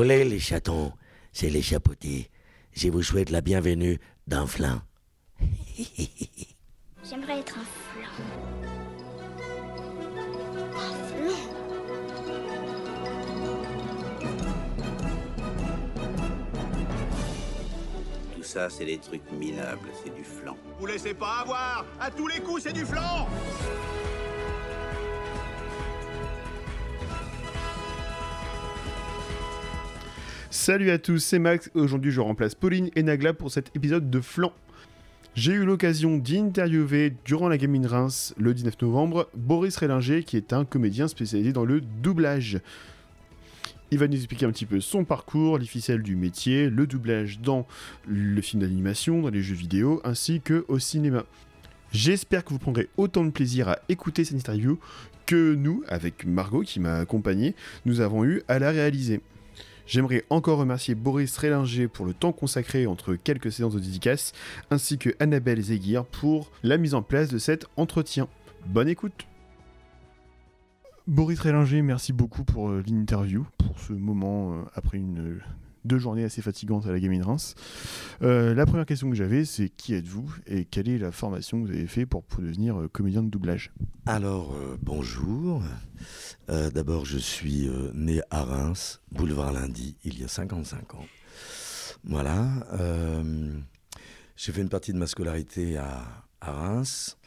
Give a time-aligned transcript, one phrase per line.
[0.00, 0.92] Olé les chatons,
[1.32, 2.30] c'est les chapotés.
[2.72, 4.80] Je vous souhaite la bienvenue d'un flan.
[7.02, 8.08] J'aimerais être un flan.
[10.76, 11.34] Un flan
[18.36, 20.56] Tout ça, c'est des trucs minables, c'est du flan.
[20.78, 23.26] Vous laissez pas avoir À tous les coups, c'est du flan
[30.60, 31.70] Salut à tous, c'est Max.
[31.74, 34.52] Aujourd'hui, je remplace Pauline et Nagla pour cet épisode de Flan.
[35.36, 40.52] J'ai eu l'occasion d'interviewer durant la Gaming Reims le 19 novembre Boris Rélinger, qui est
[40.52, 42.58] un comédien spécialisé dans le doublage.
[43.92, 47.38] Il va nous expliquer un petit peu son parcours, les ficelles du métier, le doublage
[47.38, 47.64] dans
[48.08, 51.24] le film d'animation, dans les jeux vidéo, ainsi que au cinéma.
[51.92, 54.80] J'espère que vous prendrez autant de plaisir à écouter cette interview
[55.24, 57.54] que nous, avec Margot qui m'a accompagné,
[57.86, 59.20] nous avons eu à la réaliser.
[59.88, 64.32] J'aimerais encore remercier Boris Rélinger pour le temps consacré entre quelques séances de dédicaces,
[64.70, 68.28] ainsi que Annabelle Zeguir pour la mise en place de cet entretien.
[68.66, 69.26] Bonne écoute
[71.06, 75.40] Boris Rélinger, merci beaucoup pour euh, l'interview, pour ce moment euh, après une
[75.88, 77.54] deux journées assez fatigantes à la Gaming Reims.
[78.22, 81.66] Euh, la première question que j'avais, c'est qui êtes-vous et quelle est la formation que
[81.66, 83.72] vous avez fait pour, devenir euh, comédien de doublage?
[84.06, 85.62] Alors, euh, bonjour.
[86.48, 91.04] D'abord, je suis né à Reims, boulevard Lundi, il y a 55 ans.
[92.04, 92.46] Voilà.
[94.36, 97.18] J'ai fait une partie de ma scolarité à, Reims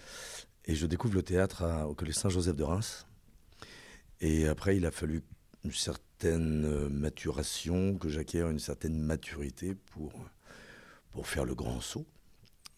[0.65, 3.05] et je découvre le théâtre au Collège Saint-Joseph de Reims.
[4.21, 5.21] Et après, il a fallu
[5.63, 10.11] une certaine euh, maturation, que j'acquière une certaine maturité pour,
[11.11, 12.05] pour faire le grand saut.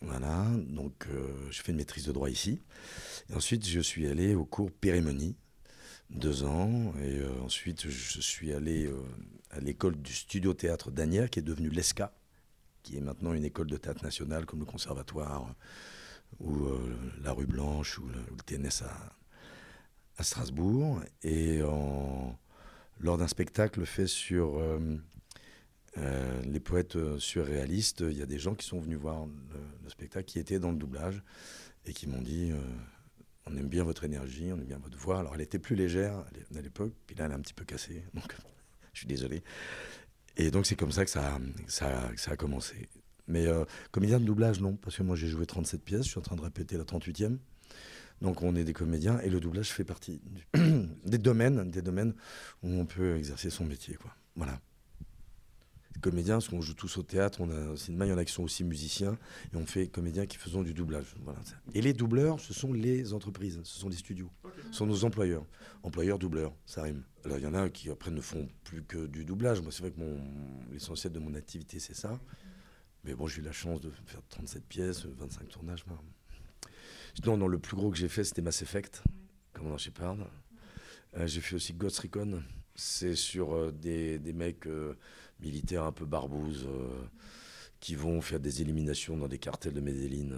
[0.02, 2.62] Voilà, donc euh, j'ai fait une maîtrise de droit ici.
[3.34, 5.38] Ensuite, je suis allé au cours Pérémonie,
[6.10, 6.94] deux ans.
[7.02, 8.90] Et euh, ensuite, je suis allé
[9.52, 12.14] à l'école du studio théâtre d'Anières, qui est devenue l'ESCA,
[12.84, 15.56] qui est maintenant une école de théâtre nationale, comme le conservatoire,
[16.40, 16.68] ou
[17.22, 19.14] la rue Blanche, ou le, ou le TNS à,
[20.18, 21.02] à Strasbourg.
[21.22, 22.38] Et en-
[23.00, 24.80] lors d'un spectacle fait sur euh,
[25.98, 29.60] euh, les poètes euh, surréalistes, il y a des gens qui sont venus voir le,
[29.84, 31.22] le spectacle, qui étaient dans le doublage,
[31.86, 32.52] et qui m'ont dit
[33.46, 35.20] On aime bien votre énergie, on aime bien votre voix.
[35.20, 37.54] Alors elle était plus légère à l'é- à l'époque, puis là elle est un petit
[37.54, 38.34] peu cassée, donc
[38.94, 39.44] je suis désolé.
[40.38, 41.38] Et donc c'est comme ça que ça,
[41.82, 42.88] a- a- a commencé.
[43.28, 43.46] Mais
[43.92, 46.36] comédien de doublage, non, parce que moi j'ai joué 37 pièces, je suis en train
[46.36, 47.38] de répéter la 38e.
[48.24, 50.48] Donc on est des comédiens et le doublage fait partie du-
[51.06, 52.16] des domaines, des domaines
[52.64, 54.16] où on peut exercer son métier, quoi.
[54.36, 54.60] Voilà.
[56.02, 58.26] Comédien, parce qu'on joue tous au théâtre, on a au cinéma, il y en a
[58.26, 59.18] qui sont aussi musiciens,
[59.54, 61.16] et on fait comédiens qui faisons du doublage.
[61.24, 61.40] Voilà.
[61.74, 64.30] Et les doubleurs, ce sont les entreprises, ce sont les studios,
[64.72, 65.46] ce sont nos employeurs.
[65.84, 67.04] Employeurs, doubleurs, ça rime.
[67.24, 69.62] Alors il y en a qui après ne font plus que du doublage.
[69.62, 70.18] Moi, c'est vrai que mon
[70.72, 72.20] l'essentiel de mon activité, c'est ça.
[73.06, 75.86] Mais bon, j'ai eu la chance de faire 37 pièces, 25 tournages.
[75.88, 75.98] moi.
[77.14, 79.04] Sinon, non, le plus gros que j'ai fait, c'était Mass Effect,
[79.54, 80.18] Commandant Shepard.
[81.18, 82.44] Euh, j'ai fait aussi Ghost Recon.
[82.76, 84.98] C'est sur euh, des, des mecs euh,
[85.40, 86.90] militaires un peu barbouzes euh,
[87.80, 90.30] qui vont faire des éliminations dans des cartels de Medellin.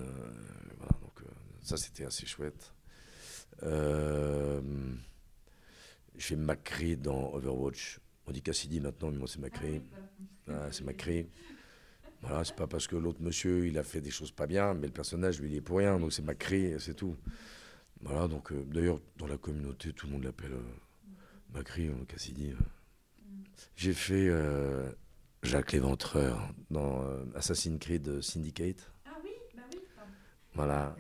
[0.77, 1.21] voilà, donc
[1.61, 2.73] ça, c'était assez chouette.
[6.17, 7.99] J'ai McCree dans Overwatch.
[8.25, 9.81] On dit Cassidy maintenant, mais moi c'est McCree.
[10.49, 11.27] Ah, c'est McCree.
[12.27, 14.87] Voilà, c'est pas parce que l'autre monsieur il a fait des choses pas bien, mais
[14.87, 17.15] le personnage lui il est pour rien, donc c'est et c'est tout.
[18.01, 20.63] Voilà, donc euh, d'ailleurs dans la communauté tout le monde l'appelle euh,
[21.53, 22.51] McCree, euh, Cassidy.
[22.51, 22.55] euh.
[23.75, 24.91] J'ai fait euh,
[25.43, 28.91] Jacques l'Éventreur dans euh, Assassin's Creed Syndicate.
[29.05, 29.79] Ah oui, bah oui.
[29.95, 30.11] pardon.
[30.53, 30.95] Voilà.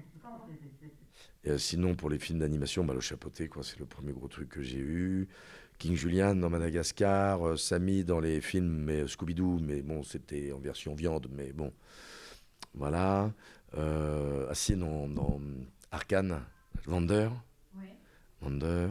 [1.43, 4.27] Et, euh, sinon, pour les films d'animation, bah, le chapeauté, quoi, c'est le premier gros
[4.27, 5.27] truc que j'ai eu.
[5.77, 10.51] King Julian dans Madagascar, euh, Sammy dans les films, mais euh, Scooby-Doo, mais bon, c'était
[10.51, 11.73] en version viande, mais bon.
[12.73, 13.31] Voilà.
[13.77, 15.39] Euh, si, dans, dans
[15.91, 16.41] Arkane,
[16.85, 17.29] Vander.
[17.75, 17.95] Ouais.
[18.41, 18.87] Vander.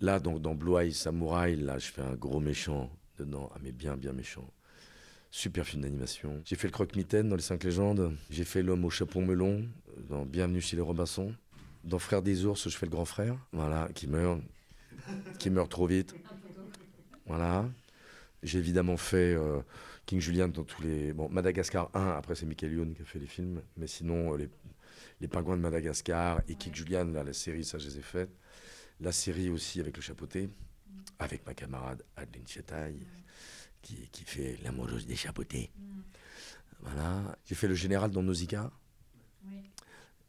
[0.00, 3.50] Là, donc, dans Blue Eye Samurai, là, je fais un gros méchant dedans.
[3.54, 4.48] Ah, mais bien, bien méchant.
[5.30, 6.40] Super film d'animation.
[6.44, 8.16] J'ai fait le croque-mitaine dans Les Cinq Légendes.
[8.30, 11.34] J'ai fait L'homme au chapeau melon euh, dans Bienvenue chez les Robinson.
[11.84, 13.36] Dans Frères des ours, je fais le grand frère.
[13.52, 14.40] Voilà, qui meurt.
[15.38, 16.14] qui meurt trop vite.
[17.26, 17.68] Voilà.
[18.42, 19.60] J'ai évidemment fait euh,
[20.06, 21.12] King Julian dans tous les.
[21.12, 23.62] Bon, Madagascar 1, après c'est Michael Youn qui a fait les films.
[23.76, 24.48] Mais sinon, euh, les,
[25.20, 28.30] les pingouins de Madagascar et King Julian, là, la série, ça, je les ai faites.
[29.00, 30.50] La série aussi avec le chapeauté,
[31.18, 33.06] avec ma camarade Adeline Chetaille,
[33.82, 35.70] qui, qui fait l'amoureuse des chapeautés.
[36.80, 37.36] Voilà.
[37.44, 38.70] J'ai fait le général dans Nausicaa.
[39.46, 39.70] Oui.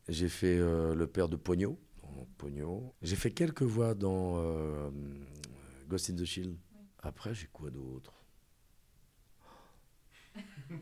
[0.08, 1.78] J'ai fait euh, le père de Pogno.
[2.40, 2.94] Pogno.
[3.02, 4.90] J'ai fait quelques voix dans euh,
[5.90, 6.56] Ghost in the Shield.
[7.04, 8.14] Après, j'ai quoi d'autre?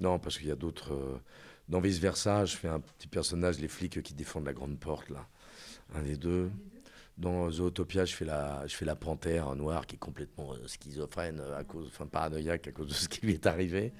[0.00, 0.92] Non, parce qu'il y a d'autres.
[0.92, 1.18] euh,
[1.68, 5.08] Dans Vice Versa, je fais un petit personnage, les flics qui défendent la grande porte,
[5.08, 5.26] là.
[5.94, 6.50] Un des deux.
[7.16, 11.40] Dans Zootopia, je fais la, je fais la panthère noire qui est complètement euh, schizophrène,
[11.56, 13.92] à cause, enfin paranoïaque à cause de ce qui lui est arrivé.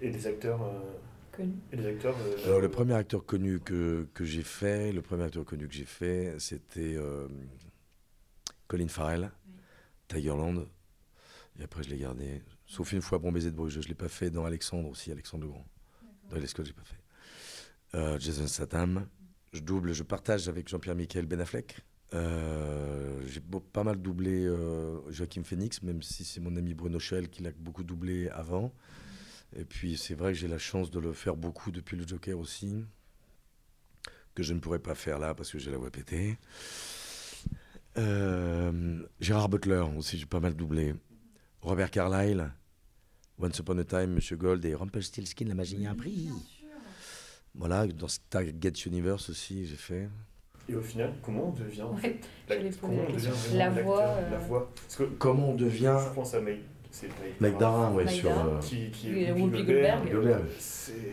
[0.00, 0.60] Et des acteurs.
[1.36, 1.54] Connu.
[1.72, 2.16] et des acteurs.
[2.44, 5.84] Alors, le premier acteur connu que, que j'ai fait, le premier acteur connu que j'ai
[5.84, 7.28] fait, c'était euh,
[8.68, 9.30] Colin Farrell,
[10.08, 10.66] Tigerland.
[11.58, 12.42] Et après, je l'ai gardé.
[12.66, 13.74] Sauf une fois, Bon baiser de Bruges.
[13.74, 15.66] Je ne l'ai pas fait dans Alexandre aussi, Alexandre le Grand.
[16.30, 16.96] Dans les Scott, je l'ai pas fait.
[17.94, 19.06] Euh, Jason Statham.
[19.52, 21.76] Je double, je partage avec Jean-Pierre Michael Ben Affleck.
[22.14, 23.40] Euh, j'ai
[23.72, 27.50] pas mal doublé euh, Joachim Phoenix, même si c'est mon ami Bruno Schell qui l'a
[27.58, 28.72] beaucoup doublé avant.
[29.54, 32.38] Et puis c'est vrai que j'ai la chance de le faire beaucoup depuis le Joker
[32.38, 32.84] aussi,
[34.34, 36.36] que je ne pourrais pas faire là parce que j'ai la voix pétée.
[37.98, 40.94] Euh, Gérard Butler aussi, j'ai pas mal doublé.
[41.62, 42.50] Robert Carlyle,
[43.38, 46.28] Once Upon a Time, Monsieur Gold et Rumpelstiltskin, la magie a un prix.
[47.54, 50.08] Voilà, dans Stargate Universe aussi, j'ai fait.
[50.68, 54.72] Et au final, comment on devient Ouais, la- comment on devient voix, La voix?
[54.74, 56.60] Parce que Comment on devient je pense à Mike.
[56.98, 57.40] C'est Mike.
[57.42, 58.30] Mec Darin, ouais, Mike sur.
[58.30, 58.48] Darin.
[58.48, 60.10] euh, Qui, est Whoopi Goldberg.
[60.10, 60.44] Goldberg.
[60.58, 61.12] C'est.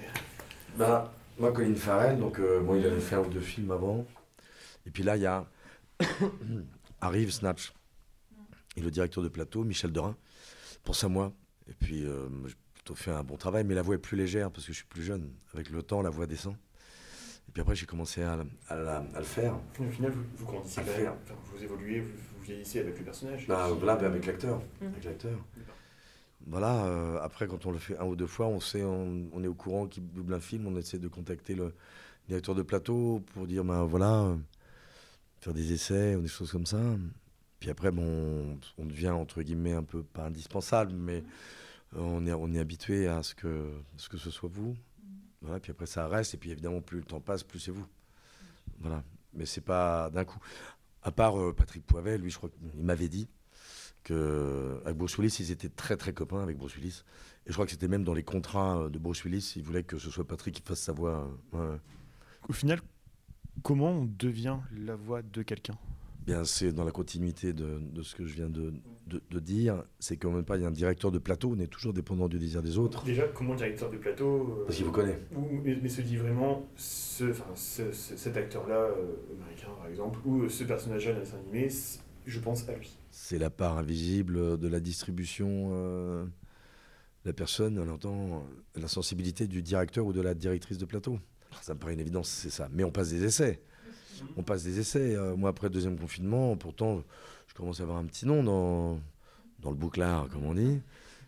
[0.77, 4.05] Bah, moi, Colin Farrell, donc euh, bon, il avait fait un ou deux films avant.
[4.85, 5.45] Et puis là, il y a
[7.01, 7.73] arrive Snatch
[8.77, 10.15] et le directeur de plateau, Michel Dorin,
[10.85, 11.33] pense à moi.
[11.69, 14.51] Et puis, euh, j'ai plutôt fait un bon travail, mais la voix est plus légère
[14.51, 15.31] parce que je suis plus jeune.
[15.53, 16.55] Avec le temps, la voix descend.
[17.53, 19.53] Et puis après, j'ai commencé à, à la- à le faire.
[19.79, 21.11] Au final, vous, vous grandissez À quand faire.
[21.11, 21.19] même.
[21.23, 22.07] Enfin, vous évoluez, vous,
[22.37, 23.45] vous vieillissez avec le personnage.
[23.47, 24.59] Bah, voilà, bah, avec l'acteur.
[24.81, 24.87] Mhm.
[24.87, 25.37] Avec l'acteur.
[26.47, 29.43] Voilà, euh, après, quand on le fait un ou deux fois, on sait, on, on
[29.43, 31.75] est au courant qu'il double un film, on essaie de contacter le
[32.27, 34.35] directeur de plateau pour dire, ben voilà, euh,
[35.39, 36.81] faire des essais ou des choses comme ça.
[37.59, 41.23] Puis après, bon, on devient, entre guillemets, un peu, pas indispensable, mais
[41.95, 44.75] euh, on est, on est habitué à ce que, ce que ce soit vous.
[45.43, 47.85] Voilà, puis après, ça reste, et puis évidemment, plus le temps passe, plus c'est vous.
[48.79, 49.03] Voilà,
[49.33, 50.39] mais c'est pas d'un coup.
[51.01, 53.27] À part euh, Patrick Poivet, lui, je crois qu'il m'avait dit
[54.03, 57.03] que avec Bruce Willis, ils étaient très très copains avec Bruce Willis.
[57.45, 59.83] Et je crois que c'était même dans les contrats euh, de Bruce Willis, il voulait
[59.83, 61.29] que ce soit Patrick qui fasse sa voix.
[61.55, 61.77] euh.
[62.47, 62.79] Au final,
[63.63, 65.77] comment on devient la voix de quelqu'un?
[66.25, 68.73] Bien, c'est dans la continuité de, de ce que je viens de,
[69.07, 71.59] de, de dire, c'est qu'en même pas, il y a un directeur de plateau, on
[71.59, 73.03] est toujours dépendant du désir des autres.
[73.03, 74.59] Déjà, comment le directeur de plateau.
[74.61, 75.19] euh, Parce qu'il vous connaît.
[75.35, 79.87] ou- mais, mais se dit vraiment, ce, enfin, ce- ce- cet acteur-là, euh, américain par
[79.87, 81.67] exemple, ou euh, ce personnage-là d'un animé,
[82.25, 82.97] je pense à lui.
[83.11, 85.71] C'est la part invisible de la distribution.
[85.73, 86.25] euh,
[87.25, 88.45] la personne, elle entend
[88.75, 91.19] la sensibilité du directeur ou de la directrice de plateau.
[91.61, 92.67] Ça me paraît une évidence, c'est ça.
[92.71, 93.61] Mais on passe des essais.
[94.37, 95.15] On passe des essais.
[95.15, 97.03] Euh, moi, après le deuxième confinement, pourtant,
[97.47, 98.99] je commence à avoir un petit nom dans,
[99.59, 100.81] dans le bouclard, comme on dit.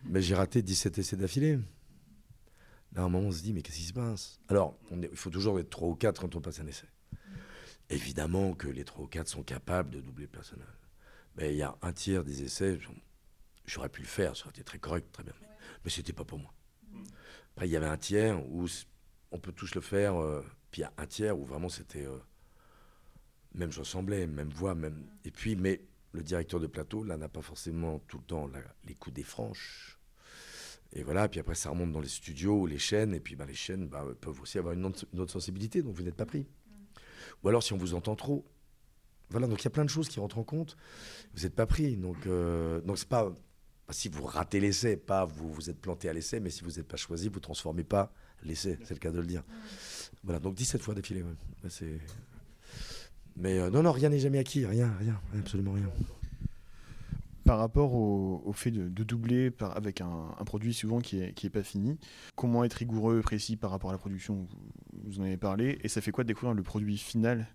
[0.04, 1.56] Mais j'ai raté 17 essais d'affilée.
[2.92, 4.40] Là, à un moment, on se dit, mais qu'est-ce qui se passe?
[4.48, 6.86] Alors, on est- il faut toujours être 3 ou 4 quand on passe un essai.
[7.90, 10.66] Évidemment que les 3 ou 4 sont capables de doubler le personnage.
[11.36, 12.78] Mais il y a un tiers des essais,
[13.66, 15.34] j'aurais pu le faire, ça aurait été très correct, très bien.
[15.40, 15.46] Mais,
[15.84, 16.52] mais c'était pas pour moi.
[17.54, 18.66] Après, il y avait un tiers où
[19.30, 22.06] on peut tous le faire, euh, puis il y a un tiers où vraiment c'était.
[22.06, 22.18] euh,
[23.56, 25.04] même je ressemblais, même voix, même.
[25.24, 25.80] Et puis, mais
[26.12, 29.22] le directeur de plateau, là, n'a pas forcément tout le temps la- les coups des
[29.22, 29.98] franches.
[30.92, 33.54] Et voilà, puis après, ça remonte dans les studios, les chaînes, et puis ben, les
[33.54, 36.46] chaînes bah, peuvent aussi avoir une autre, une autre sensibilité, donc vous n'êtes pas pris.
[37.42, 38.44] Ou alors si on vous entend trop.
[39.30, 40.76] Voilà, donc il y a plein de choses qui rentrent en compte.
[41.34, 41.96] Vous n'êtes pas pris.
[41.96, 43.30] Donc, euh, donc c'est pas,
[43.86, 46.72] pas si vous ratez l'essai, pas vous vous êtes planté à l'essai, mais si vous
[46.72, 48.12] n'êtes pas choisi, vous transformez pas
[48.44, 48.78] l'essai.
[48.84, 49.42] C'est le cas de le dire.
[50.22, 51.12] Voilà, donc 17 fois ouais.
[51.12, 51.98] Ouais, c'est...
[53.36, 54.64] Mais euh, non, non, rien n'est jamais acquis.
[54.64, 55.88] Rien, rien, absolument rien.
[57.44, 61.16] Par rapport au, au fait de, de doubler par- avec un, un produit souvent qui
[61.16, 61.96] n'est qui est pas fini,
[62.34, 64.58] comment être rigoureux, précis par rapport à la production, vous,
[65.04, 67.46] vous en avez parlé, et ça fait quoi de découvrir le produit final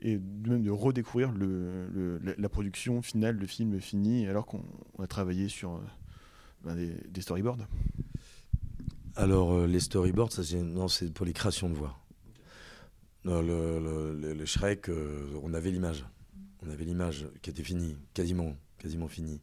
[0.00, 4.44] et de même de redécouvrir le, le- la, la production finale, le film fini, alors
[4.44, 4.62] qu'on
[4.98, 5.80] on a travaillé sur euh,
[6.64, 7.58] ben, des, des storyboards?
[9.16, 11.98] Alors, euh, les storyboards, ça, c'est, non, c'est pour les créations de voix.
[13.24, 16.04] Le, le- Shrek, euh, on avait l'image.
[16.64, 19.40] On avait l'image qui était finie, quasiment, quasiment finie.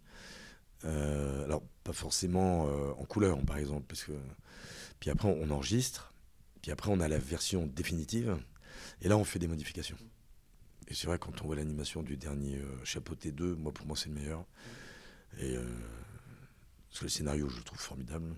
[0.85, 4.13] Euh, alors, pas forcément euh, en couleur, par exemple, parce que.
[4.99, 6.13] Puis après, on enregistre.
[6.61, 8.37] Puis après, on a la version définitive.
[9.01, 9.97] Et là, on fait des modifications.
[10.89, 13.95] Et c'est vrai, quand on voit l'animation du dernier euh, Chapeauté 2, moi, pour moi,
[13.95, 14.45] c'est le meilleur.
[15.39, 15.55] Et.
[16.89, 18.33] parce que le scénario, je le trouve formidable.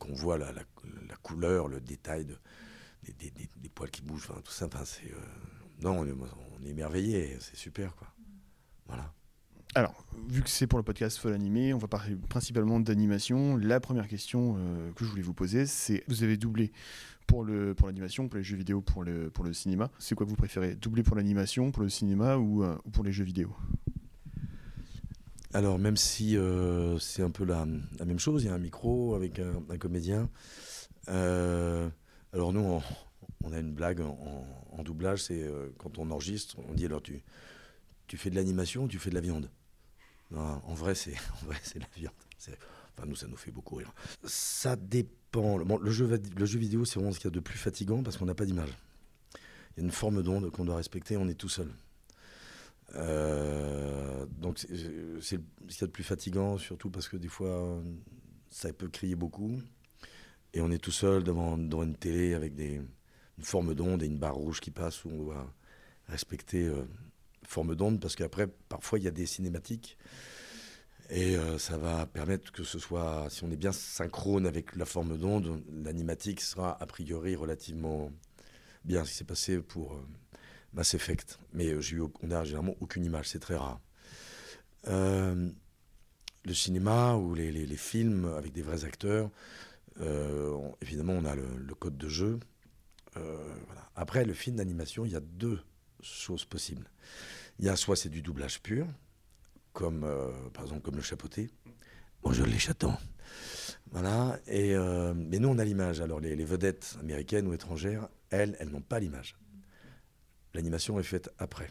[0.00, 2.36] Qu'on voit la- la couleur, le détail de,
[3.02, 4.66] des, des- des- des poils qui bougent, enfin, tout ça.
[4.66, 5.16] Enfin, c'est, euh,
[5.82, 8.08] non, on est, on est émerveillé, c'est super, quoi.
[8.86, 9.12] Voilà.
[9.74, 13.56] Alors, vu que c'est pour le podcast Folle Animé, on va parler principalement d'animation.
[13.56, 16.72] La première question euh, que je voulais vous poser, c'est vous avez doublé
[17.26, 19.90] pour le pour l'animation, pour les jeux vidéo, pour le pour le cinéma.
[19.98, 23.02] C'est quoi que vous préférez Doubler pour l'animation, pour le cinéma ou, euh, ou pour
[23.02, 23.56] les jeux vidéo?
[25.54, 26.36] Alors, même si
[26.98, 27.66] c'est un peu la,
[27.98, 30.28] la même chose, il y a un micro avec un, un comédien.
[31.08, 31.88] Euh,
[32.32, 32.80] alors, nous,
[33.44, 37.22] on, a une blague en, doublage c'est euh, quand on enregistre, on dit alors tu,
[38.06, 39.50] tu fais de l'animation ou tu fais de la viande?
[40.30, 41.14] Non, En vrai, c'est
[41.78, 42.14] la viande.
[42.96, 43.92] Enfin, nous, ça nous fait beaucoup rire.
[44.24, 45.58] Ça dépend.
[45.58, 48.34] Le, jeu, vidéo, c'est vraiment ce qu'il y a de plus fatigant parce qu'on n'a
[48.34, 48.76] pas d'image.
[49.76, 51.68] Il y a une forme d'onde qu'on doit respecter, on est tout seul.
[52.94, 57.80] Euh, donc c'est ce qu'il y a de plus fatigant, surtout parce que des fois
[58.50, 59.58] ça peut crier beaucoup.
[60.54, 62.74] Et on est tout seul devant, une télé avec des,
[63.38, 65.54] une forme d'onde et une barre rouge qui passe où on doit
[66.08, 66.84] respecter euh,
[67.52, 69.96] forme d'onde parce qu'après, parfois, il y a des cinématiques.
[71.10, 74.86] Et euh, ça va permettre que ce soit, si on est bien synchrone avec la
[74.86, 78.10] forme d'onde, l'animatique sera a priori relativement
[78.84, 79.04] bien.
[79.04, 80.06] Ce qui s'est passé pour euh,
[80.72, 81.38] Mass Effect.
[81.52, 83.80] Mais euh, on n'a généralement aucune image, c'est très rare.
[86.44, 89.30] Le cinéma ou les, films avec des vrais acteurs,
[90.00, 92.38] on- évidemment, on a le, code de jeu.
[93.16, 93.54] Euh.
[93.94, 95.60] Après, le film d'animation, il y a deux
[96.00, 96.90] choses possibles.
[97.58, 98.86] Il y a soit c'est du doublage pur,
[99.72, 101.50] comme euh, par exemple comme le chapeauté.
[102.22, 102.96] Bonjour les chatons.
[103.90, 104.38] Voilà.
[104.46, 106.00] Et, euh, mais nous, on a l'image.
[106.00, 109.36] Alors, les, vedettes américaines ou étrangères, elles, elles n'ont pas l'image.
[110.54, 111.68] L'animation est faite après.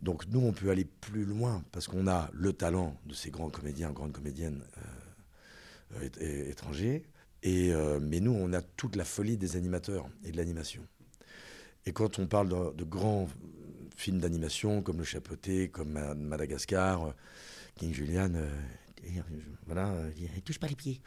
[0.00, 3.50] Donc, nous, on peut aller plus loin parce qu'on a le talent de ces grands
[3.50, 4.64] comédiens, grandes comédiennes
[5.98, 7.04] euh, euh, étrangers.
[7.46, 10.86] Euh, mais nous, on a toute la folie des animateurs et de l'animation.
[11.86, 13.28] Et quand on parle de, grands
[13.96, 17.12] films d'animation comme Le Chapeauté, comme Ma- Madagascar, euh,
[17.76, 18.50] King Julian, euh,
[19.04, 19.20] euh,
[19.66, 21.00] voilà, il touche pas les pieds.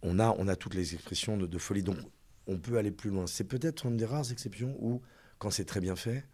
[0.00, 1.82] On, a, on a toutes les expressions de, folie.
[1.82, 1.98] Donc,
[2.46, 3.26] on peut aller plus loin.
[3.26, 5.02] C'est peut-être une des rares exceptions où,
[5.38, 6.24] quand c'est très bien fait,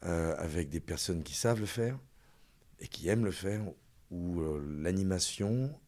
[0.00, 1.98] avec des personnes qui savent le faire
[2.80, 3.62] et qui aiment le faire,
[4.10, 5.78] où l'animation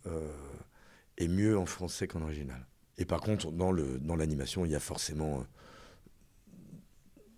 [1.18, 2.66] est mieux en français qu'en original.
[2.98, 5.44] Et par contre, dans le dans l'animation, il y a forcément, euh,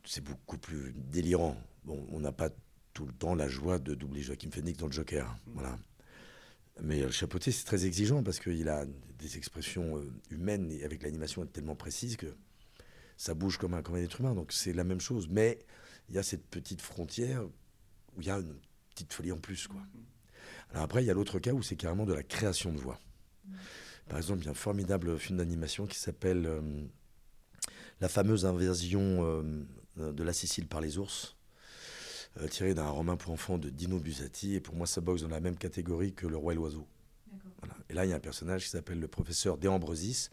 [0.05, 1.57] c'est beaucoup plus délirant.
[1.85, 2.51] Bon, on n'a pas
[2.93, 5.79] tout le temps la joie de doubler Joaquin Phoenix dans le Joker, voilà.
[6.81, 8.87] Mais euh, le chapeauté, c'est très exigeant parce qu'il a
[9.19, 12.35] des expressions euh, humaines et avec l'animation est tellement précise que
[13.17, 14.35] ça bouge comme un, comme un être humain.
[14.35, 15.29] Donc c'est la même chose.
[15.29, 15.59] Mais
[16.09, 18.57] il y a cette petite frontière où il y a une
[18.91, 19.67] petite folie en plus.
[19.67, 19.81] Quoi.
[20.71, 23.01] Alors après, il y a l'autre cas où c'est carrément de la création de voix.
[24.09, 26.61] Par exemple, il y a un formidable film d'animation qui s'appelle euh,
[28.01, 31.37] La fameuse invasion euh, de la Sicile par les ours,
[32.39, 34.55] euh, tiré d'un roman pour enfants de Dino Buzzati.
[34.55, 36.87] Et pour moi, ça boxe dans la même catégorie que Le Roi et l'Oiseau.
[37.61, 37.77] Voilà.
[37.91, 40.31] Et là, il y a un personnage qui s'appelle le professeur Deambrosis,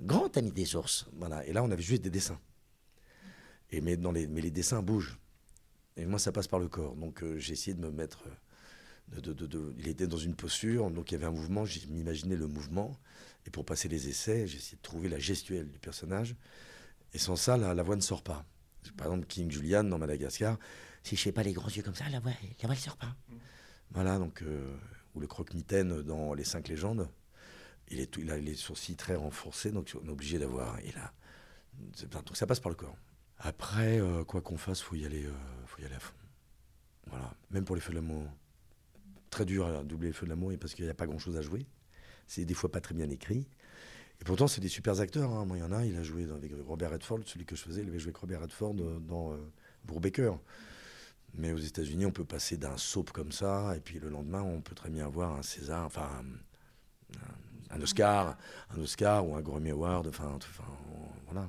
[0.00, 1.06] grand ami des ours.
[1.12, 1.46] Voilà.
[1.46, 2.40] Et là, on avait juste des dessins.
[3.70, 5.18] Et mais, dans les, mais les dessins bougent.
[5.96, 6.96] Et moi, ça passe par le corps.
[6.96, 8.24] Donc, j'ai essayé de me mettre.
[9.78, 12.96] Il était dans une posture, donc il y avait un mouvement, j'ai m'imaginais le mouvement.
[13.46, 16.36] Et pour passer les essais, essayé de trouver la gestuelle du personnage.
[17.12, 18.44] Et sans ça, la, voix ne sort pas.
[18.96, 20.58] Par exemple, King Julian dans Madagascar,
[21.02, 22.96] si je fais pas les grands yeux comme ça, la voix, la voix ne sort
[22.96, 23.14] pas.
[23.90, 24.74] Voilà, donc, euh,
[25.14, 27.08] ou le croque-mitaine dans Les Cinq Légendes,
[27.90, 30.78] il, a les sourcils très renforcés, donc on est obligé d'avoir.
[31.90, 32.96] Donc ça passe par le corps.
[33.38, 35.32] Après, euh, quoi qu'on fasse, faut y aller, euh,
[35.66, 36.14] faut y aller à fond.
[37.08, 38.24] Voilà, même pour les feux de l'amour.
[39.32, 41.40] Très dur à doubler les feux de l'amour parce qu'il n'y a pas grand-chose à
[41.40, 41.64] jouer.
[42.26, 43.48] C'est des fois pas très bien écrit.
[44.20, 45.32] Et pourtant, c'est des super acteurs.
[45.32, 45.46] hein.
[45.46, 47.80] Moi, il y en a, il a joué avec Robert Redford, celui que je faisais,
[47.80, 50.36] il avait joué avec Robert Redford euh, dans euh.
[51.34, 54.60] Mais aux États-Unis, on peut passer d'un soap comme ça, et puis le lendemain, on
[54.60, 56.10] peut très bien avoir un César, enfin
[57.70, 58.36] un, Oscar,
[58.76, 60.64] un Oscar ou un Grammy Award, enfin, enfin
[61.24, 61.48] voilà.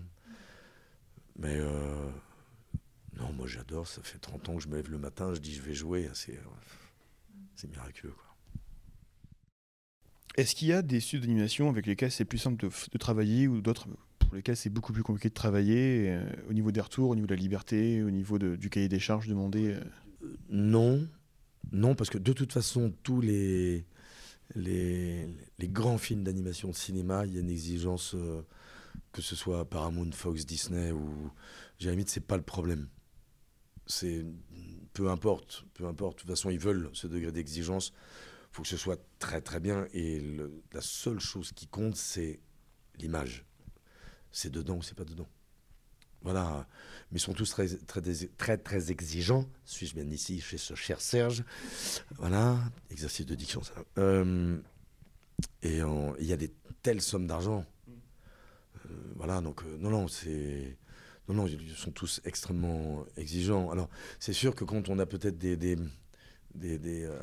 [1.38, 2.10] Mais euh,
[3.18, 5.54] non, moi j'adore, ça fait 30 ans que je me lève le matin, je dis
[5.54, 6.40] je vais jouer, c'est
[7.55, 8.13] c'est miraculeux.
[10.36, 13.62] Est-ce qu'il y a des studios d'animation avec lesquels c'est plus simple de, travailler ou
[13.62, 17.15] d'autres pour lesquels c'est beaucoup plus compliqué de travailler euh, au niveau des retours, au
[17.15, 19.83] niveau de la liberté, au niveau du cahier des charges demandé euh,
[20.50, 21.07] Non,
[21.72, 23.86] non, parce que de toute façon, tous les,
[24.55, 25.27] les,
[25.62, 28.41] grands films d'animation de cinéma, il y a une exigence, euh,
[29.12, 31.31] que ce soit Paramount, Fox, Disney ou.
[31.79, 32.88] Limite, c'est pas le problème.
[33.86, 34.25] C'est.
[34.94, 36.18] Peu importe, peu importe.
[36.18, 37.94] De toute façon, ils veulent ce degré d'exigence.
[38.52, 39.88] Il faut que ce soit très très bien.
[39.94, 40.22] Et
[40.72, 42.40] la seule chose qui compte, c'est
[43.00, 43.46] l'image.
[44.32, 45.28] C'est dedans ou c'est pas dedans.
[46.22, 46.68] Voilà.
[47.12, 48.02] Mais ils sont tous très, très,
[48.38, 49.46] très, très exigeants.
[49.66, 51.44] Suis-je bien ici chez ce cher Serge
[52.18, 52.60] Voilà.
[52.92, 53.74] Exercice de diction, ça.
[53.98, 54.60] Euh,
[55.63, 57.66] et il y a des telles sommes d'argent.
[58.86, 60.78] Euh, voilà, donc, euh, non, non, c'est.
[61.30, 63.72] Non, non, ils sont tous extrêmement exigeants.
[63.72, 63.89] Alors,
[64.20, 65.56] c'est sûr que quand on a peut-être des.
[65.56, 65.77] des,
[66.56, 67.20] des- euh,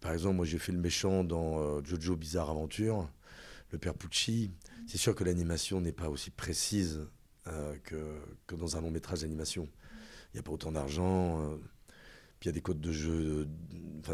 [0.00, 3.08] par exemple, moi j'ai fait le méchant dans euh, Jojo Bizarre Aventure,
[3.72, 4.50] le père Pucci.
[4.86, 7.06] C'est sûr que l'animation n'est pas aussi précise
[7.46, 9.68] euh, que, que dans un long métrage d'animation.
[10.32, 11.58] Il n'y a pas autant d'argent.
[12.40, 13.48] puis il y a des codes de jeu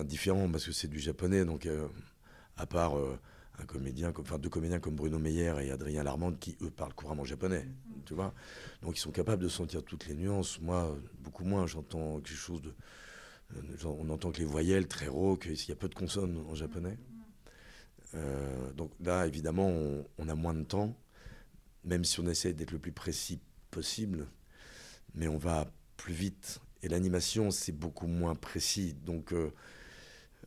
[0.05, 1.45] différents parce que c'est du japonais.
[1.45, 1.67] Donc,
[2.57, 2.95] à part
[3.61, 6.95] un comédien, comme- enfin deux comédiens comme Bruno Meyer et Adrien Larmande qui, eux, parlent
[6.95, 7.69] couramment japonais.
[8.07, 8.35] Tu vois
[8.83, 10.61] Donc, ils sont capables de sentir toutes les nuances.
[10.61, 11.67] Moi, beaucoup moins.
[11.67, 12.75] J'entends quelque chose de.
[13.57, 16.39] euh, genre, on entend que les voyelles très rauques, il y a peu de consonnes
[16.49, 16.99] en japonais.
[18.15, 20.97] Euh, donc là, évidemment, on, on a moins de temps,
[21.85, 23.41] même si on essaie d'être le plus précis
[23.71, 24.27] possible,
[25.15, 26.61] mais on va plus vite.
[26.83, 28.95] Et l'animation, c'est beaucoup moins précis.
[28.95, 29.53] Donc euh,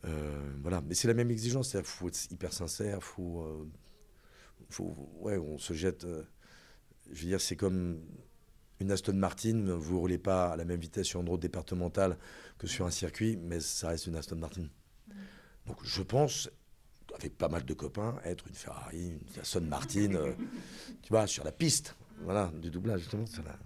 [0.04, 1.74] euh, voilà, mais c'est la même exigence.
[1.74, 3.68] Il faut être hyper sincère, faut, euh,
[4.70, 6.04] faut, ouais, on se jette.
[6.04, 6.22] euh,
[7.12, 8.00] je veux dire, c'est comme
[8.80, 9.64] une Aston Martin.
[9.76, 12.18] Vous roulez pas à la même vitesse sur une route départementale
[12.58, 14.66] que sur un circuit, mais ça reste une Aston Martin.
[15.66, 16.50] Donc je pense,
[17.14, 20.34] avec pas mal de copains, être une Ferrari, une Aston Martin,
[21.02, 23.26] tu vois, sur la piste, voilà, du doublage justement.
[23.26, 23.58] sur la-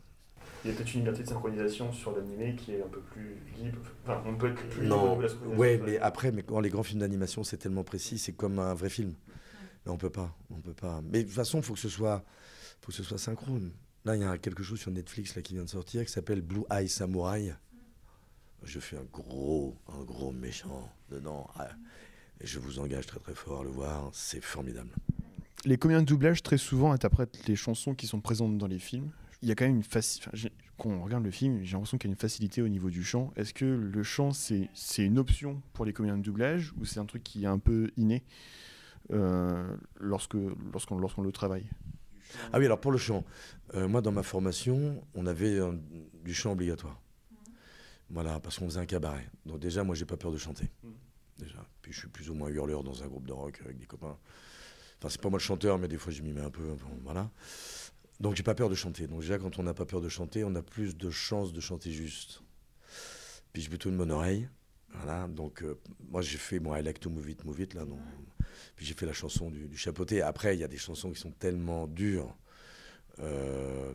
[0.65, 3.37] Il y a peut-être une liberté de synchronisation sur l'animé qui est un peu plus
[3.57, 3.79] libre.
[4.05, 7.01] Enfin, on peut être plus libre Non, ouais, mais après, mais quand les grands films
[7.01, 9.15] d'animation, c'est tellement précis, c'est comme un vrai film.
[9.87, 11.01] Mais on peut pas, on peut pas.
[11.05, 12.25] Mais de toute façon, faut que ce soit,
[12.81, 13.73] faut que ce soit synchrone.
[14.05, 16.41] Là, il y a quelque chose sur Netflix là qui vient de sortir qui s'appelle
[16.43, 17.53] Blue Eye Samurai.
[18.65, 21.49] Je fais un gros, un gros méchant dedans.
[21.57, 21.69] Ah,
[22.41, 24.11] Et je vous engage très très fort à le voir.
[24.13, 24.91] C'est formidable.
[25.65, 29.11] Les comédiens de doublage, très souvent, interprètent les chansons qui sont présentes dans les films?
[29.43, 30.53] Il y a quand même une facilité.
[30.77, 33.03] Quand on regarde le film, j'ai l'impression qu'il y a une facilité au niveau du
[33.03, 33.33] chant.
[33.37, 37.01] Est-ce que le chant, c'est c'est une option pour les comédiens de doublage ou c'est
[37.01, 38.25] un truc qui est un peu inné
[39.13, 40.37] euh, lorsque
[40.73, 41.67] lorsqu'on lorsqu'on le travaille?
[42.53, 43.25] Ah oui, alors pour le chant,
[43.75, 45.59] euh, moi dans ma formation, on avait
[46.25, 47.01] du chant obligatoire.
[48.11, 49.29] Voilà, parce qu'on faisait un cabaret.
[49.45, 50.71] Donc déjà, moi, j'ai pas peur de chanter.
[50.83, 50.93] Mhm.
[51.39, 51.65] Déjà.
[51.83, 54.17] Puis je suis plus ou moins hurleur dans un groupe de rock avec des copains.
[54.99, 56.75] Enfin, c'est pas moi le chanteur, mais des fois, je m'y mets un peu.
[57.05, 57.31] voilà.
[58.21, 59.07] Donc j'ai pas peur de chanter.
[59.07, 61.61] Donc déjà, quand on n'a pas peur de chanter, on a plus de chances de
[61.61, 62.43] chanter juste.
[63.53, 64.49] Puis j'ai plutôt une bonne oreille.
[64.95, 65.79] Voilà, donc euh,
[66.11, 67.99] moi j'ai fait moi I like to move it, move it là, non.
[68.75, 70.23] Puis j'ai fait la chanson du, du chapeauté.
[70.23, 72.37] Après, il y a des chansons qui sont tellement dures.
[73.21, 73.93] Euh,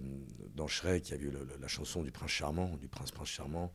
[0.53, 3.11] dans Shrek, il y a eu le- le- la chanson du prince charmant, du prince
[3.11, 3.73] prince charmant.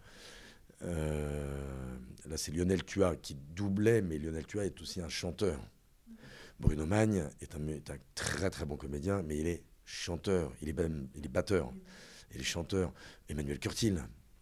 [0.83, 1.97] Euh,
[2.29, 5.59] là, c'est Lionel Tua qui doublait, mais Lionel Tua est aussi un chanteur.
[6.61, 10.69] Bruno Magne est un, est un très très bon comédien, mais il est chanteur, il
[10.69, 11.73] est, même, il est batteur,
[12.35, 12.93] il est chanteur.
[13.29, 13.99] Emmanuel Curtil,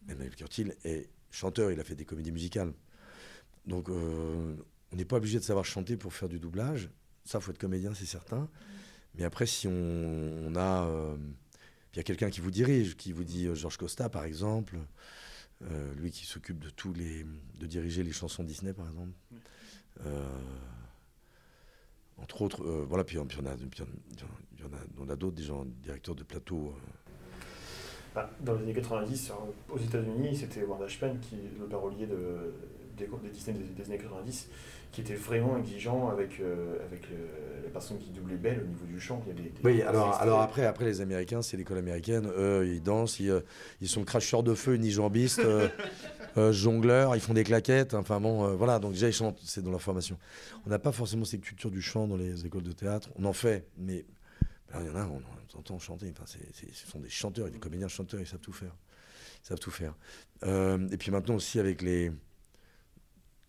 [0.09, 2.72] Emmanuel Curtil est chanteur, il a fait des comédies musicales.
[3.66, 4.56] Donc, euh,
[4.92, 6.90] on n'est pas obligé de savoir chanter pour faire du doublage.
[7.24, 8.48] Ça, faut être comédien, c'est certain.
[9.14, 10.87] Mais après, si on, a.
[10.88, 11.16] euh,
[11.92, 14.78] il y a quelqu'un qui vous dirige, qui vous dit euh, Georges Costa, par exemple,
[15.96, 17.24] lui qui s'occupe de tous les.
[17.59, 19.12] de diriger les chansons Disney, par exemple.
[22.18, 25.64] Entre autres, euh, voilà, puis, puis on a, puis on, a, a d'autres, des gens,
[25.83, 26.68] directeurs de plateau.
[26.74, 26.81] euh,
[28.14, 32.55] Bah, Dans les années 90, alors, aux États-Unis, c'était Ward Ashman, qui le parolier de,
[32.96, 34.48] des, des Disney des, des années 90,
[34.92, 38.87] qui était vraiment exigeant avec, euh, avec le- les personnes qui doublaient Belle au niveau
[38.87, 39.22] du chant.
[39.26, 42.26] Il y a des, Oui, alors, alors après, après, les Américains, c'est l'école américaine.
[42.37, 43.40] Eux, ils dansent, ils, euh,
[43.80, 45.68] ils sont cracheurs de feu, unijambistes, euh,
[46.38, 47.94] euh, jongleurs, ils font des claquettes.
[47.94, 50.16] Enfin bon, euh, voilà, donc déjà, ils chantent, c'est dans leur formation.
[50.66, 53.11] On n'a pas forcément cette culture du chant dans les écoles de théâtre.
[53.16, 54.04] On en fait, mais
[54.72, 55.20] ben, il y en a, on,
[55.54, 56.11] on entend chanter.
[56.12, 58.74] Enfin, c'est- c'est- ce sont des chanteurs, des comédiens chanteurs, ils savent tout faire.
[59.44, 59.94] Ils savent tout faire.
[60.44, 62.11] Euh, et puis maintenant aussi, avec les.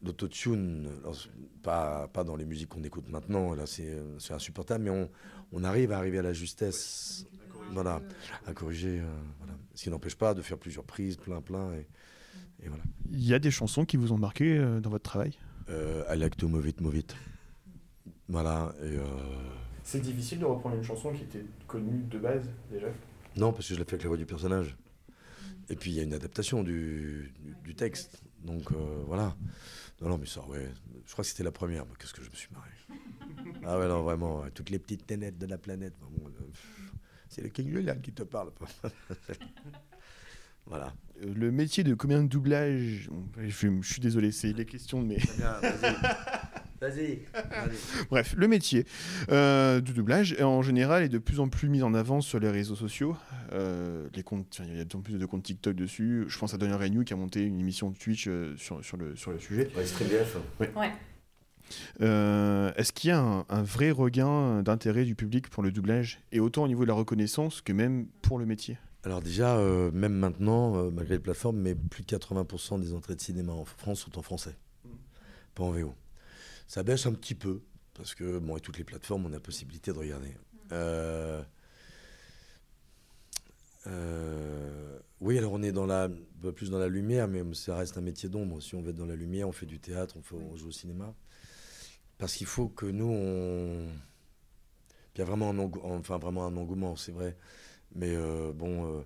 [0.03, 1.29] L'autotune, c'est
[1.63, 5.09] pas, pas dans les musiques qu'on écoute maintenant, là c'est euh, c'est insupportable, mais on,
[5.51, 7.25] on arrive à arriver à la justesse,
[7.71, 8.01] voilà,
[8.45, 9.05] à corriger, euh,
[9.39, 9.53] voilà.
[9.73, 11.87] ce qui n'empêche pas de faire plusieurs prises, plein, plein, et,
[12.63, 12.83] et voilà.
[13.11, 15.33] Il y a des chansons qui vous ont marqué euh, dans votre travail?
[15.69, 17.15] Euh, I like to move it, move it.
[18.29, 19.03] Voilà, et euh,
[19.83, 22.87] C'est difficile de reprendre une chanson qui était connue de base déjà?
[23.35, 24.77] Non, parce que je l'ai fait avec la voix du personnage.
[25.69, 29.35] Et puis il y a une adaptation du, du, du texte, donc euh, voilà.
[30.01, 30.69] Non, non, mais ça, ouais,
[31.05, 32.69] je crois que c'était la première, mais qu'est-ce que je me suis marré.
[33.65, 36.29] Ah ouais, non, vraiment, ouais, toutes les petites ténèbres de la planète, euh,
[37.29, 38.51] c'est le King Julian qui te parle.
[40.65, 40.93] voilà.
[41.21, 45.17] Euh, Le métier de comédien de doublage, je suis désolé, c'est les questions de mes...
[46.79, 47.19] Vas-y.
[48.09, 48.85] Bref, le métier
[49.29, 52.49] euh, du doublage en général est de plus en plus mis en avant sur les
[52.49, 53.15] réseaux sociaux.
[53.53, 56.25] Euh, les comptes, il y a de plus en plus de comptes TikTok dessus.
[56.27, 58.97] Je pense à Daniel Renew qui a monté une émission de Twitch euh, sur, sur,
[58.97, 59.69] le, sur le sujet.
[59.75, 60.37] Ouais, StreamYF.
[60.59, 60.69] Ouais.
[62.01, 66.21] Euh, Est-ce qu'il y a un, un vrai regain d'intérêt du public pour le doublage
[66.31, 68.77] et autant au niveau de la reconnaissance que même pour le métier?
[69.03, 73.15] Alors déjà, euh, même maintenant, euh, malgré les plateformes, mais plus de 80% des entrées
[73.15, 74.55] de cinéma en France sont en français,
[75.55, 75.93] pas en VO.
[76.67, 77.61] Ça baisse un petit peu,
[77.93, 80.35] parce que, bon, avec toutes les plateformes, on a possibilité de regarder.
[80.73, 81.41] Euh,
[83.87, 87.77] euh, oui, alors on est dans la, un peu plus dans la lumière, mais ça
[87.77, 88.61] reste un métier d'ombre.
[88.61, 90.67] Si on veut être dans la lumière, on fait du théâtre, on, fait, on joue
[90.67, 91.15] au cinéma.
[92.17, 93.87] Parce qu'il faut que nous, on...
[95.15, 95.59] Il y a vraiment un,
[95.97, 97.37] enfin, vraiment un engouement, c'est vrai.
[97.95, 99.01] Mais euh, bon, euh,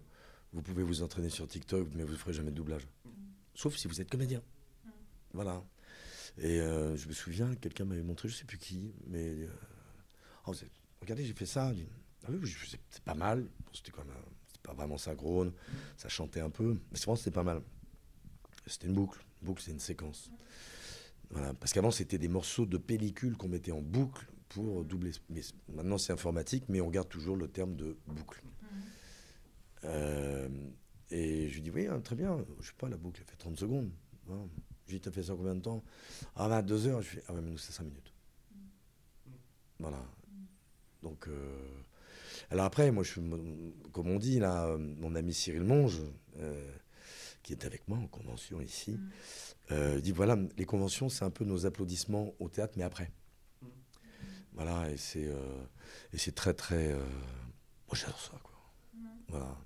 [0.52, 2.88] vous pouvez vous entraîner sur TikTok, mais vous ne ferez jamais de doublage.
[3.54, 4.42] Sauf si vous êtes comédien.
[5.34, 5.64] Voilà.
[6.38, 9.28] Et euh, je me souviens, quelqu'un m'avait montré, je ne sais plus qui, mais.
[9.28, 9.48] euh,
[10.48, 10.54] Oh,
[11.02, 11.72] regardez, j'ai fait ça.
[12.24, 12.52] Ah oui,
[12.90, 13.44] c'est pas mal.
[13.44, 14.16] Bon, c'était quand même.
[14.48, 15.54] C'était pas vraiment synchrone.
[15.98, 16.74] Ça chantait un peu.
[16.92, 17.62] Mais c'est c'était pas mal.
[18.66, 19.24] C'était une boucle.
[19.42, 20.32] Une boucle, c'est une séquence.
[21.30, 21.54] Voilà.
[21.54, 25.12] Parce qu'avant, c'était des morceaux de pellicule qu'on mettait en boucle pour doubler.
[25.30, 25.42] Mais
[25.72, 28.42] maintenant, c'est informatique, mais on garde toujours le terme de boucle.
[29.84, 30.50] Euh,
[31.12, 32.44] et je lui dis, oui, hein, très bien.
[32.60, 33.92] Je sais pas, la boucle, elle fait 30 secondes.
[34.30, 34.48] Hein.
[34.92, 35.82] Je lui dis, t'as fait ça combien de temps
[36.36, 37.02] Ah, bah, deux heures.
[37.02, 38.14] Je fais, ah, ouais, mais nous, c'est cinq minutes.
[39.80, 40.04] Voilà.
[41.02, 41.82] Donc, euh,
[42.50, 43.22] alors après, moi, je suis,
[43.94, 46.02] comme on dit, là, euh, mon ami Cyril Monge,
[46.40, 46.76] euh,
[47.42, 49.00] qui est avec moi en convention ici,
[49.72, 53.10] euh, dit voilà, les conventions, c'est un peu nos applaudissements au théâtre, mais après.
[54.54, 55.64] Voilà, et c'est euh,
[56.12, 56.92] et c'est très, très.
[56.92, 56.98] euh,
[57.88, 58.60] moi, j'adore ça, quoi.
[59.30, 59.58] Voilà.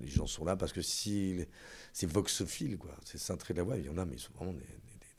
[0.00, 1.44] Les gens sont là parce que si
[1.92, 2.90] c'est voxophile, quoi.
[3.04, 3.76] C'est cintré de la voix.
[3.78, 4.64] Il y en a, mais ils sont vraiment des, des-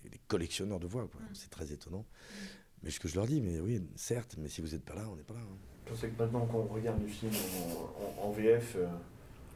[0.03, 1.21] des- des collectionneurs de voix, quoi.
[1.33, 2.05] C'est très étonnant.
[2.83, 5.07] Mais ce que je leur dis, mais oui, certes, mais si vous n'êtes pas là,
[5.11, 5.39] on n'est pas là.
[5.41, 5.57] hein.
[5.89, 7.31] Je sais que maintenant qu'on regarde le film
[8.21, 8.77] en, VF,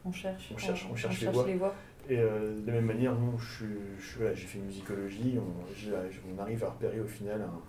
[0.04, 0.50] On cherche.
[0.54, 1.74] On cherche- on cherche les voix.
[2.08, 3.66] Et euh, de la même manière, nous, je, suis-
[4.00, 5.92] je voilà, j'ai fait musicologie, on, j'ai-
[6.34, 7.60] on arrive à repérer au final un,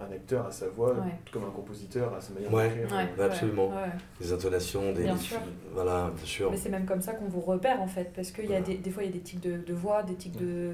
[0.00, 1.12] un acteur à sa voix, Ouais.
[1.24, 2.68] tout comme un compositeur à sa manière Ouais.
[2.68, 2.92] d'écrire.
[2.96, 3.72] Ouais, Ouais, absolument.
[4.20, 5.02] Des intonations, des.
[5.02, 5.38] Bien sûr.
[5.72, 6.50] Voilà, bien sûr.
[6.50, 8.64] Mais c'est même comme ça qu'on vous repère en fait, parce qu'il y a Voilà.
[8.66, 10.72] des, des fois il y a des tics de, de voix, des tics de.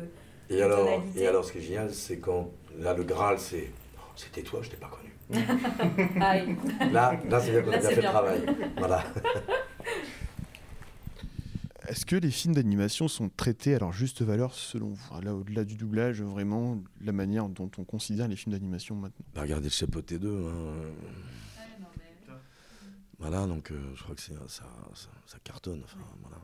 [0.50, 1.22] Et alors, tonalité.
[1.22, 2.50] et alors, ce qui est génial, c'est quand.
[2.78, 3.70] Là, le Graal, c'est.
[3.96, 5.10] Oh, C'était toi, je t'ai pas connu.
[6.20, 6.54] Aïe.
[6.92, 8.10] Là, là c'est bien qu'on a bien fait bien.
[8.10, 8.40] le travail.
[8.76, 9.02] Voilà.
[11.94, 15.20] Est-ce que les films d'animation sont traités à leur juste valeur selon vous?
[15.20, 19.42] Là, au-delà du doublage, vraiment, la manière dont on considère les films d'animation maintenant Bah,
[19.42, 20.26] regardez le chapeau T2.
[20.26, 20.92] hein.
[23.20, 24.64] Voilà, donc euh, je crois que ça, ça,
[25.24, 25.83] ça cartonne.
[25.85, 26.40] Enfin, voilà.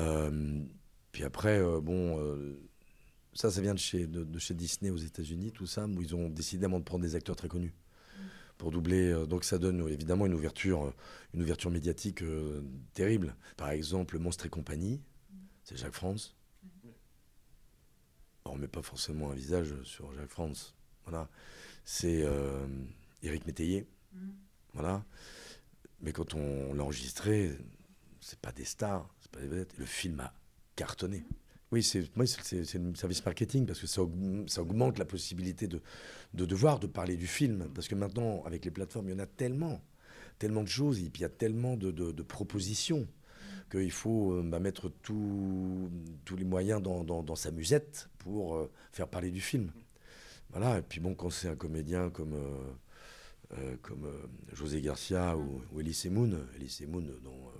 [0.00, 0.64] Euh,
[1.12, 2.58] puis après, euh, bon, euh,
[3.34, 6.16] ça, ça vient de chez, de, de chez Disney aux États-Unis, tout ça, où ils
[6.16, 7.72] ont décidément de prendre des acteurs très connus
[8.58, 9.10] pour doubler.
[9.10, 10.94] euh, donc ça donne euh, évidemment une ouverture, euh,
[11.34, 12.22] une ouverture médiatique
[12.94, 13.34] terrible.
[13.56, 15.00] Par exemple, Monstre et compagnie,
[15.64, 16.36] c'est Jacques France.
[18.46, 20.74] On met pas forcément un visage sur Jacques France.
[21.06, 21.28] Voilà.
[21.84, 22.24] C'est
[23.22, 23.86] Éric Métayer.
[24.74, 25.04] Voilà.
[26.00, 27.58] Mais quand on l'a enregistré,
[28.20, 29.76] c'est pas des stars, c'est pas des vedettes.
[29.78, 30.32] Le film a
[30.76, 31.24] cartonné.
[31.74, 32.08] Oui, c'est
[32.78, 35.80] le service marketing parce que ça, aug- ça augmente la possibilité de,
[36.32, 37.68] de devoir de parler du film.
[37.74, 39.82] Parce que maintenant, avec les plateformes, il y en a tellement,
[40.38, 41.90] tellement de choses, et puis il y a tellement de,
[42.22, 43.08] propositions
[43.72, 45.90] qu'il faut euh, bah, mettre tous
[46.36, 49.72] les moyens dans, dans- sa musette pour euh, faire parler du film.
[50.50, 52.72] Voilà, et puis bon, quand c'est un comédien comme, euh,
[54.52, 57.52] José Garcia ou, Elise Moon, Elise Moon dans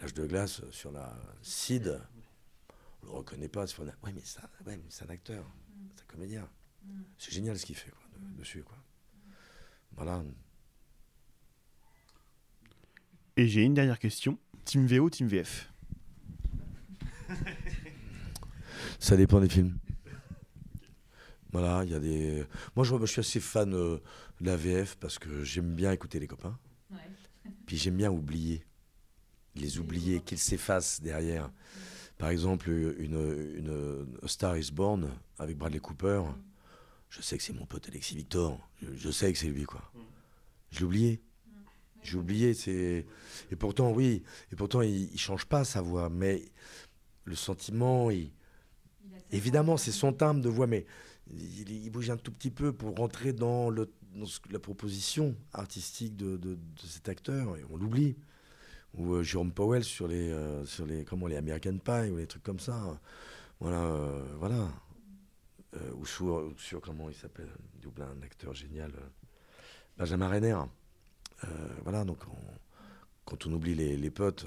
[0.00, 1.98] L'âge de glace sur la CID,
[3.06, 3.66] le reconnaît pas.
[3.66, 5.44] c'est pas- Ouais, mais ça, ouais, mais c'est un acteur,
[5.94, 6.48] c'est un comédien.
[7.18, 8.62] C'est génial ce qu'il fait quoi, de- dessus.
[8.62, 8.76] Quoi.
[9.92, 10.22] Voilà.
[13.36, 14.38] Et j'ai une dernière question.
[14.64, 15.70] Team VO, Team VF
[18.98, 19.78] Ça dépend des films.
[21.52, 22.44] Voilà, il y a des.
[22.74, 23.98] Moi, je, je suis assez fan euh,
[24.40, 26.58] de la VF parce que j'aime bien écouter les copains.
[27.66, 28.64] Puis j'aime bien oublier.
[29.54, 31.50] Les oublier, qu'ils s'effacent derrière.
[32.18, 36.22] Par exemple, une, Star is Born avec Bradley Cooper.
[37.10, 38.58] Je sais que c'est mon pote Alexis Victor.
[38.82, 39.82] Je, je sais que c'est lui, quoi.
[40.70, 41.22] Je l'ai oublié.
[42.02, 42.54] J'ai oublié.
[42.54, 43.06] C'est...
[43.50, 44.22] Et pourtant, oui.
[44.52, 46.08] Et pourtant, il, il change pas sa voix.
[46.08, 46.42] Mais
[47.24, 48.30] le sentiment, il.
[49.32, 50.86] Évidemment, c'est son timbre de voix, mais
[51.32, 55.34] il, il bouge un tout petit peu pour rentrer dans, le, dans ce- la proposition
[55.52, 58.16] artistique de, de- de cet acteur, et on l'oublie.
[58.94, 62.26] Ou euh, Jérôme Powell sur les, euh, sur les, comment, les American Pie, ou les
[62.26, 62.98] trucs comme ça.
[63.60, 64.68] Voilà, euh, voilà.
[65.76, 67.48] Euh, ou sur, comment il s'appelle,
[67.82, 68.92] double un acteur génial,
[69.98, 70.56] Benjamin Renner.
[71.82, 72.54] Voilà, donc on-
[73.24, 74.46] quand on oublie les, potes,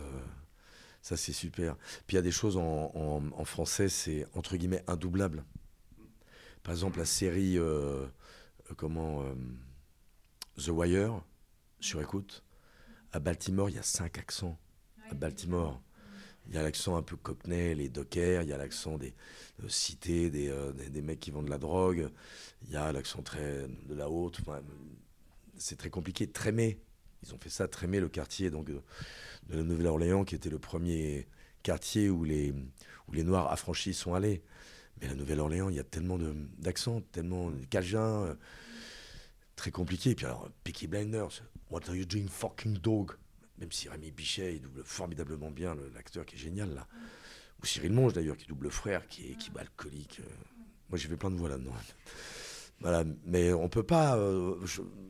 [1.02, 1.76] ça c'est super.
[2.08, 5.44] Puis il y a des choses en, français, c'est entre guillemets indoublable.
[6.64, 7.58] Par exemple, la série,
[8.78, 9.24] comment,
[10.58, 11.22] The Wire,
[11.80, 12.44] sur écoute,
[13.12, 14.58] à Baltimore, il y a cinq accents.
[15.10, 15.82] À Baltimore.
[16.48, 19.14] Il y a l'accent un peu cockney, les dockers, il y a l'accent des
[19.64, 22.10] euh, cités, des, euh, des, des mecs qui vendent de la drogue,
[22.66, 24.40] il y a l'accent très de la haute.
[24.42, 24.62] enfin,
[25.58, 26.28] c'est très compliqué.
[26.28, 26.80] Trémé,
[27.24, 28.82] ils ont fait ça, Trémé, le quartier donc, de,
[29.50, 31.28] de la Nouvelle-Orléans, qui était le premier
[31.62, 32.52] quartier où les,
[33.08, 34.42] où les Noirs affranchis sont allés.
[35.02, 36.18] Mais la Nouvelle-Orléans, il y a tellement
[36.58, 38.34] d'accents, tellement de Cajuns, euh,
[39.60, 40.16] très compliqué.
[40.16, 43.12] Puis alors, Peaky Blinders, What are you doing, fucking dog?
[43.60, 46.88] Même si Rémi Bichet, il double formidablement bien l'acteur qui est génial là.
[47.62, 50.22] Ou Cyril Monge d'ailleurs, qui double le frère, qui est, qui est alcoolique.
[50.22, 50.30] euh.
[50.90, 51.74] Moi j'ai fait plein de voix là-dedans.
[52.80, 54.56] Voilà, mais on peut pas euh,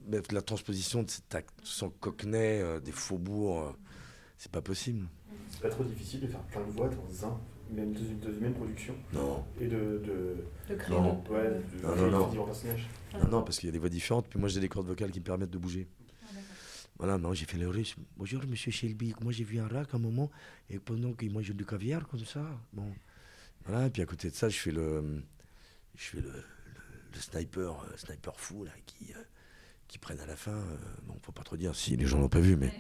[0.08, 3.76] mettre la transposition de cet accent cockney euh, des faubourgs.
[4.38, 5.08] c'est pas possible.
[5.52, 7.40] C'est pas trop difficile de faire plein de voix dans un,
[7.72, 8.96] même dans une, dans une même production.
[9.14, 9.44] Non.
[9.60, 10.02] Et de.
[10.06, 10.36] de
[10.70, 11.22] De créer Non.
[11.24, 12.28] de- ouais, de- de Non, créer non, non.
[12.28, 12.88] différents personnages.
[13.14, 14.28] Non, non, parce qu'il y a des voix différentes.
[14.28, 15.88] Puis moi j'ai des cordes vocales qui me permettent de bouger.
[16.98, 17.96] Voilà, non, j'ai fait le russe.
[18.18, 19.14] Bonjour, monsieur Shelby.
[19.22, 20.30] Moi, j'ai vu un rat à un moment,
[20.70, 22.46] et pendant qu'il mange du caviar, comme ça.
[22.74, 22.92] Bon.
[23.66, 25.24] Voilà, et puis à côté de ça, je fais le.
[25.96, 26.34] Je fais le, le,
[27.14, 29.14] le sniper, euh, sniper fou, là, qui.
[29.14, 29.24] euh,
[29.88, 30.52] qui prennent à la fin.
[30.52, 30.76] euh,
[31.08, 32.72] bon, faut pas trop dire si les gens l'ont pas vu, mais.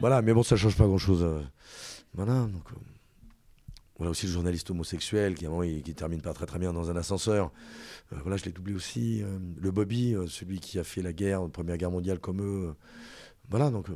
[0.00, 1.22] voilà, mais bon, ça change pas grand chose.
[2.14, 2.64] voilà, donc.
[3.98, 6.96] Voilà aussi le journaliste homosexuel qui, moment, il- termine pas très très bien dans un
[6.96, 7.52] ascenseur.
[8.12, 9.22] Euh, voilà, je l'ai doublé aussi.
[9.22, 12.40] euh, le Bobby, euh, celui qui a fait la guerre, la Première Guerre mondiale comme
[12.42, 12.74] eux.
[13.50, 13.88] voilà, donc.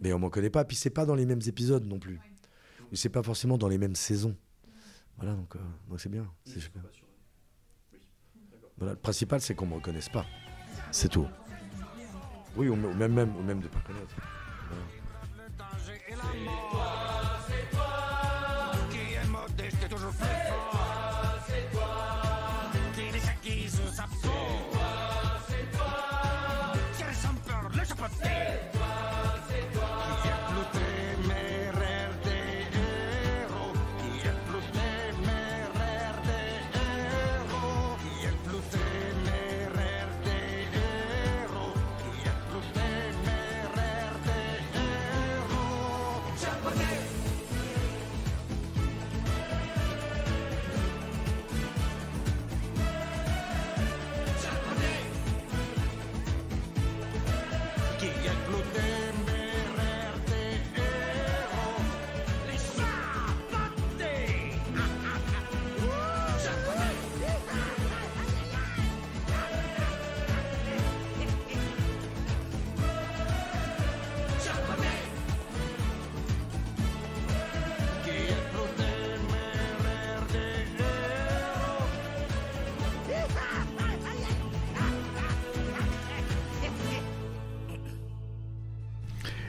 [0.00, 0.64] mais on m'en connaît pas.
[0.64, 2.20] Puis c'est pas dans les mêmes épisodes non plus.
[2.92, 4.36] Ou c'est pas forcément dans les mêmes saisons.
[5.18, 5.54] Voilà, donc
[5.98, 6.26] c'est bien.
[8.78, 10.26] Voilà, le principal, c'est qu'on me reconnaisse pas.
[10.90, 11.26] C'est tout.
[12.56, 14.14] Oui, ou même, même, ou même de pas connaître.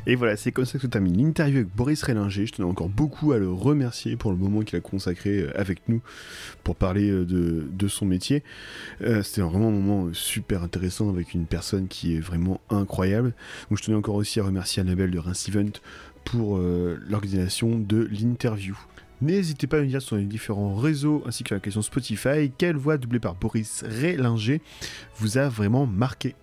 [0.06, 2.46] Et voilà, c'est comme ça que se termine l'interview avec Boris Rélinger.
[2.46, 5.88] Je tenais encore beaucoup à le remercier pour le moment qu'il a consacré euh, avec
[5.88, 6.02] nous
[6.66, 8.44] pour parler euh, de, de son métier.
[9.02, 13.34] Euh, C'était vraiment un moment super intéressant avec une personne qui est vraiment incroyable.
[13.70, 15.72] Donc je tenais encore aussi à remercier Annabelle de Reims Event
[16.26, 18.78] pour l'organisation de l'interview.
[19.22, 22.78] N'hésitez pas à me dire sur les différents réseaux ainsi que la question Spotify quelle
[22.78, 24.62] voix doublée par Boris Rélinger
[25.18, 26.36] vous a vraiment marqué?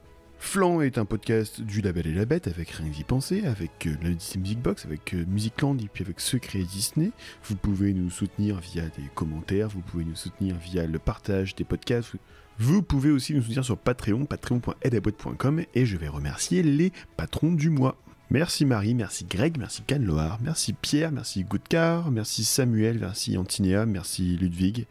[0.43, 3.95] Flan est un podcast du Label et la Bête avec Rien d'y penser, avec euh,
[4.03, 7.13] la Disney Music Box, avec euh, Musicland et puis avec Secret Disney.
[7.45, 11.63] Vous pouvez nous soutenir via des commentaires, vous pouvez nous soutenir via le partage des
[11.63, 12.15] podcasts.
[12.59, 17.71] Vous pouvez aussi nous soutenir sur Patreon, patreon.aidaboîte.com et je vais remercier les patrons du
[17.71, 17.97] mois.
[18.31, 23.87] Merci Marie, merci Greg, merci Can Loar, merci Pierre, merci Goudkar, merci Samuel, merci Antinéa,
[23.87, 24.87] merci Ludwig,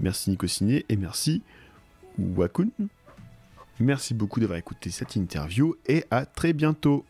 [0.00, 1.42] merci Nico Ciné et merci
[2.18, 2.68] Wakun.
[3.80, 7.04] Merci beaucoup d'avoir écouté cette interview et à très bientôt.